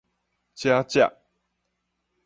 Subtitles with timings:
[0.55, 0.99] 遮食